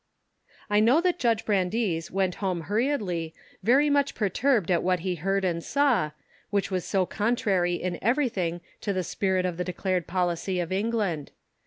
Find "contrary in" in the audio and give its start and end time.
7.05-7.99